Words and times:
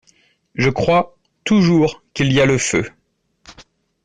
Je 0.55 0.69
crois 0.71 1.15
toujours 1.43 2.01
qu’il 2.15 2.33
y 2.33 2.41
a 2.41 2.47
le 2.47 2.57
feu. 2.57 2.89